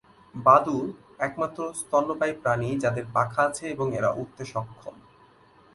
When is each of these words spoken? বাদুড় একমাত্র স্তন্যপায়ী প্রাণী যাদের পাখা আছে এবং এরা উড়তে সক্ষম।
বাদুড় 0.35 0.89
একমাত্র 1.19 1.59
স্তন্যপায়ী 1.73 2.33
প্রাণী 2.41 2.69
যাদের 2.77 3.05
পাখা 3.13 3.41
আছে 3.43 3.65
এবং 3.69 3.87
এরা 3.97 4.09
উড়তে 4.11 4.43
সক্ষম। 4.45 4.95